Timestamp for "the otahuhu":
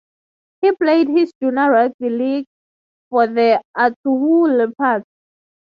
3.27-4.57